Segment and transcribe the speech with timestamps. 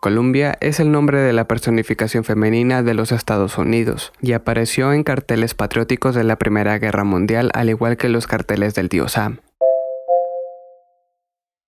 [0.00, 5.02] Columbia es el nombre de la personificación femenina de los Estados Unidos y apareció en
[5.02, 9.38] carteles patrióticos de la Primera Guerra Mundial al igual que los carteles del tío Sam.